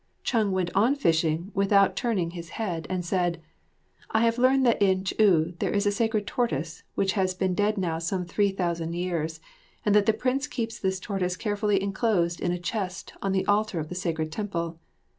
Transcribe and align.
Chung 0.23 0.51
went 0.51 0.71
on 0.73 0.95
fishing 0.95 1.35
and 1.35 1.51
without 1.53 1.95
turning 1.95 2.31
his 2.31 2.49
head 2.57 2.87
said: 3.05 3.39
"I 4.09 4.21
have 4.21 4.37
heard 4.37 4.63
that 4.65 4.81
in 4.81 5.03
Ch'u 5.03 5.53
there 5.59 5.69
is 5.69 5.85
a 5.85 5.91
sacred 5.91 6.25
tortoise 6.25 6.81
which 6.95 7.13
has 7.13 7.35
been 7.35 7.53
dead 7.53 7.77
now 7.77 7.99
some 7.99 8.25
three 8.25 8.49
thousand 8.49 8.93
years, 8.95 9.39
and 9.85 9.93
that 9.93 10.07
the 10.07 10.13
Prince 10.13 10.47
keeps 10.47 10.79
this 10.79 10.99
tortoise 10.99 11.37
carefully 11.37 11.79
enclosed 11.83 12.41
in 12.41 12.51
a 12.51 12.57
chest 12.57 13.13
on 13.21 13.31
the 13.31 13.45
altar 13.45 13.79
of 13.79 13.89
the 13.89 13.93
sacred 13.93 14.31
temple. 14.31 14.79